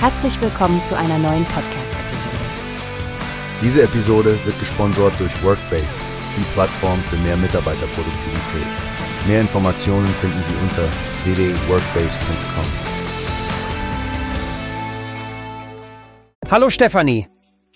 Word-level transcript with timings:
Herzlich 0.00 0.40
willkommen 0.40 0.84
zu 0.84 0.96
einer 0.96 1.18
neuen 1.18 1.44
Podcast-Episode. 1.46 2.36
Diese 3.60 3.82
Episode 3.82 4.38
wird 4.44 4.56
gesponsert 4.60 5.18
durch 5.18 5.42
Workbase, 5.42 5.88
die 6.36 6.44
Plattform 6.52 7.02
für 7.10 7.16
mehr 7.16 7.36
Mitarbeiterproduktivität. 7.36 8.68
Mehr 9.26 9.40
Informationen 9.40 10.06
finden 10.06 10.40
Sie 10.44 10.54
unter 10.62 10.84
www.workbase.com. 11.24 12.64
Hallo 16.48 16.70
Stefanie. 16.70 17.26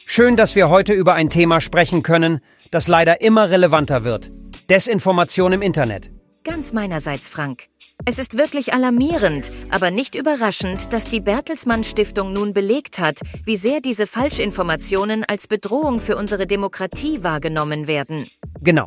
Schön, 0.06 0.36
dass 0.36 0.54
wir 0.54 0.68
heute 0.68 0.92
über 0.92 1.14
ein 1.14 1.28
Thema 1.28 1.60
sprechen 1.60 2.04
können, 2.04 2.38
das 2.70 2.86
leider 2.86 3.20
immer 3.20 3.50
relevanter 3.50 4.04
wird. 4.04 4.30
Desinformation 4.70 5.54
im 5.54 5.60
Internet. 5.60 6.12
Ganz 6.44 6.72
meinerseits, 6.72 7.28
Frank. 7.28 7.68
Es 8.04 8.18
ist 8.18 8.36
wirklich 8.36 8.74
alarmierend, 8.74 9.52
aber 9.70 9.92
nicht 9.92 10.16
überraschend, 10.16 10.92
dass 10.92 11.08
die 11.08 11.20
Bertelsmann 11.20 11.84
Stiftung 11.84 12.32
nun 12.32 12.52
belegt 12.52 12.98
hat, 12.98 13.20
wie 13.44 13.56
sehr 13.56 13.80
diese 13.80 14.08
Falschinformationen 14.08 15.24
als 15.24 15.46
Bedrohung 15.46 16.00
für 16.00 16.16
unsere 16.16 16.48
Demokratie 16.48 17.22
wahrgenommen 17.22 17.86
werden. 17.86 18.26
Genau. 18.60 18.86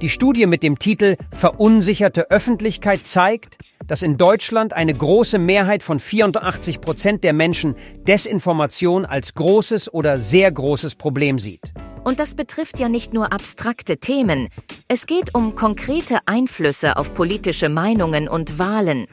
Die 0.00 0.08
Studie 0.08 0.46
mit 0.46 0.64
dem 0.64 0.80
Titel 0.80 1.16
Verunsicherte 1.30 2.30
Öffentlichkeit 2.30 3.06
zeigt, 3.06 3.58
dass 3.86 4.02
in 4.02 4.16
Deutschland 4.16 4.72
eine 4.72 4.94
große 4.94 5.38
Mehrheit 5.38 5.84
von 5.84 6.00
84 6.00 6.80
Prozent 6.80 7.22
der 7.22 7.32
Menschen 7.32 7.76
Desinformation 8.06 9.06
als 9.06 9.34
großes 9.34 9.92
oder 9.92 10.18
sehr 10.18 10.50
großes 10.50 10.96
Problem 10.96 11.38
sieht. 11.38 11.72
Und 12.08 12.20
das 12.20 12.34
betrifft 12.34 12.78
ja 12.78 12.88
nicht 12.88 13.12
nur 13.12 13.34
abstrakte 13.34 13.98
Themen. 13.98 14.48
Es 14.88 15.04
geht 15.04 15.34
um 15.34 15.54
konkrete 15.54 16.20
Einflüsse 16.24 16.96
auf 16.96 17.12
politische 17.12 17.68
Meinungen 17.68 18.28
und 18.28 18.58
Wahlen. 18.58 19.08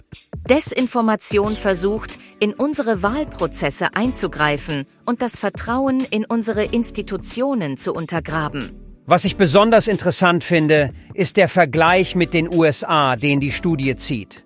Desinformation 0.49 1.57
versucht, 1.57 2.17
in 2.39 2.53
unsere 2.53 3.03
Wahlprozesse 3.03 3.95
einzugreifen 3.95 4.85
und 5.05 5.21
das 5.21 5.37
Vertrauen 5.37 6.07
in 6.09 6.23
unsere 6.23 6.63
Institutionen 6.63 7.75
zu 7.75 7.93
untergraben. 7.93 8.71
Was 9.05 9.25
ich 9.25 9.35
besonders 9.35 9.89
interessant 9.89 10.45
finde, 10.45 10.93
ist 11.13 11.35
der 11.35 11.49
Vergleich 11.49 12.15
mit 12.15 12.33
den 12.33 12.49
USA, 12.49 13.17
den 13.17 13.41
die 13.41 13.51
Studie 13.51 13.97
zieht. 13.97 14.45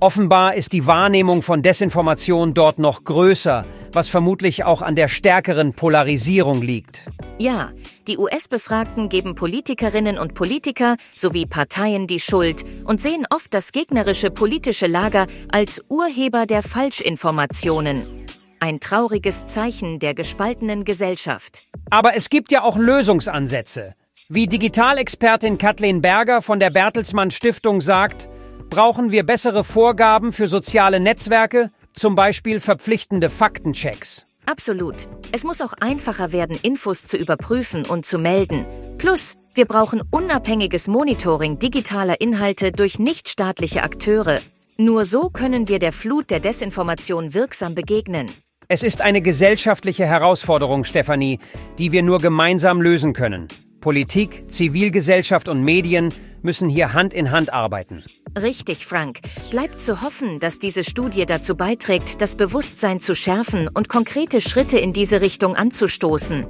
Offenbar 0.00 0.54
ist 0.54 0.72
die 0.72 0.86
Wahrnehmung 0.86 1.42
von 1.42 1.60
Desinformation 1.60 2.54
dort 2.54 2.78
noch 2.78 3.04
größer, 3.04 3.66
was 3.92 4.08
vermutlich 4.08 4.64
auch 4.64 4.80
an 4.80 4.96
der 4.96 5.08
stärkeren 5.08 5.74
Polarisierung 5.74 6.62
liegt. 6.62 7.10
Ja, 7.38 7.72
die 8.06 8.16
US-Befragten 8.16 9.08
geben 9.08 9.34
Politikerinnen 9.34 10.18
und 10.18 10.34
Politiker 10.34 10.96
sowie 11.16 11.46
Parteien 11.46 12.06
die 12.06 12.20
Schuld 12.20 12.64
und 12.84 13.00
sehen 13.00 13.26
oft 13.28 13.52
das 13.52 13.72
gegnerische 13.72 14.30
politische 14.30 14.86
Lager 14.86 15.26
als 15.50 15.82
Urheber 15.88 16.46
der 16.46 16.62
Falschinformationen. 16.62 18.26
Ein 18.60 18.78
trauriges 18.78 19.46
Zeichen 19.46 19.98
der 19.98 20.14
gespaltenen 20.14 20.84
Gesellschaft. 20.84 21.64
Aber 21.90 22.14
es 22.14 22.30
gibt 22.30 22.52
ja 22.52 22.62
auch 22.62 22.76
Lösungsansätze. 22.76 23.94
Wie 24.28 24.46
Digitalexpertin 24.46 25.58
Kathleen 25.58 26.00
Berger 26.00 26.40
von 26.40 26.60
der 26.60 26.70
Bertelsmann 26.70 27.32
Stiftung 27.32 27.80
sagt, 27.80 28.28
brauchen 28.70 29.10
wir 29.10 29.24
bessere 29.24 29.64
Vorgaben 29.64 30.32
für 30.32 30.46
soziale 30.46 31.00
Netzwerke, 31.00 31.70
zum 31.94 32.14
Beispiel 32.14 32.60
verpflichtende 32.60 33.28
Faktenchecks. 33.28 34.24
Absolut. 34.46 35.08
Es 35.32 35.44
muss 35.44 35.60
auch 35.60 35.72
einfacher 35.80 36.32
werden, 36.32 36.58
Infos 36.62 37.06
zu 37.06 37.16
überprüfen 37.16 37.86
und 37.86 38.06
zu 38.06 38.18
melden. 38.18 38.66
Plus, 38.98 39.34
wir 39.54 39.64
brauchen 39.64 40.02
unabhängiges 40.10 40.88
Monitoring 40.88 41.58
digitaler 41.58 42.20
Inhalte 42.20 42.72
durch 42.72 42.98
nichtstaatliche 42.98 43.82
Akteure. 43.82 44.40
Nur 44.76 45.04
so 45.04 45.30
können 45.30 45.68
wir 45.68 45.78
der 45.78 45.92
Flut 45.92 46.30
der 46.30 46.40
Desinformation 46.40 47.32
wirksam 47.32 47.74
begegnen. 47.74 48.30
Es 48.66 48.82
ist 48.82 49.02
eine 49.02 49.22
gesellschaftliche 49.22 50.06
Herausforderung, 50.06 50.84
Stefanie, 50.84 51.38
die 51.78 51.92
wir 51.92 52.02
nur 52.02 52.18
gemeinsam 52.18 52.80
lösen 52.80 53.12
können. 53.12 53.48
Politik, 53.80 54.50
Zivilgesellschaft 54.50 55.48
und 55.48 55.62
Medien 55.62 56.12
müssen 56.42 56.68
hier 56.68 56.94
Hand 56.94 57.12
in 57.12 57.30
Hand 57.30 57.52
arbeiten. 57.52 58.02
Richtig, 58.40 58.84
Frank. 58.86 59.20
Bleibt 59.50 59.80
zu 59.80 60.02
hoffen, 60.02 60.40
dass 60.40 60.58
diese 60.58 60.82
Studie 60.82 61.24
dazu 61.24 61.56
beiträgt, 61.56 62.20
das 62.20 62.36
Bewusstsein 62.36 63.00
zu 63.00 63.14
schärfen 63.14 63.68
und 63.68 63.88
konkrete 63.88 64.40
Schritte 64.40 64.78
in 64.78 64.92
diese 64.92 65.20
Richtung 65.20 65.54
anzustoßen. 65.54 66.46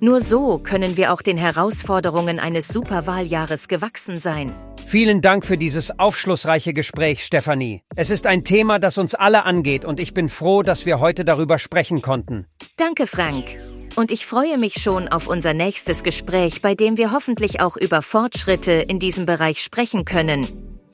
Nur 0.00 0.20
so 0.20 0.58
können 0.58 0.96
wir 0.96 1.12
auch 1.12 1.22
den 1.22 1.36
Herausforderungen 1.36 2.38
eines 2.38 2.68
Superwahljahres 2.68 3.68
gewachsen 3.68 4.20
sein. 4.20 4.54
Vielen 4.86 5.20
Dank 5.20 5.44
für 5.44 5.58
dieses 5.58 5.98
aufschlussreiche 5.98 6.72
Gespräch, 6.72 7.24
Stefanie. 7.24 7.82
Es 7.96 8.10
ist 8.10 8.26
ein 8.26 8.44
Thema, 8.44 8.78
das 8.78 8.98
uns 8.98 9.14
alle 9.14 9.44
angeht 9.44 9.84
und 9.84 9.98
ich 9.98 10.14
bin 10.14 10.28
froh, 10.28 10.62
dass 10.62 10.86
wir 10.86 11.00
heute 11.00 11.24
darüber 11.24 11.58
sprechen 11.58 12.02
konnten. 12.02 12.46
Danke, 12.76 13.06
Frank. 13.06 13.58
Und 13.96 14.10
ich 14.10 14.26
freue 14.26 14.58
mich 14.58 14.74
schon 14.74 15.08
auf 15.08 15.26
unser 15.26 15.54
nächstes 15.54 16.02
Gespräch, 16.02 16.60
bei 16.60 16.74
dem 16.74 16.98
wir 16.98 17.12
hoffentlich 17.12 17.60
auch 17.60 17.76
über 17.76 18.02
Fortschritte 18.02 18.72
in 18.72 18.98
diesem 18.98 19.24
Bereich 19.26 19.62
sprechen 19.62 20.04
können. 20.04 20.65